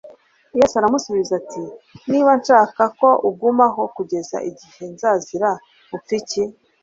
[0.57, 1.63] Yesu aramusubiza ati:
[2.09, 5.49] Niba nshaka ko agumaho kugeza igihe nzazira
[5.95, 6.43] upfa iki?